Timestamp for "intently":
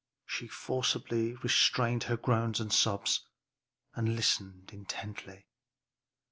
4.73-5.45